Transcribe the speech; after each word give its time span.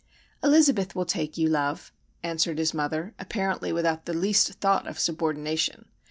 "Elizabeth 0.43 0.95
will 0.95 1.05
take 1.05 1.37
you, 1.37 1.47
love," 1.47 1.93
answered 2.23 2.57
his 2.57 2.73
mother, 2.73 3.13
apparently 3.19 3.71
without 3.71 4.05
the 4.07 4.13
least 4.15 4.53
thought 4.53 4.87
of 4.87 4.97
"subordination." 4.97 5.85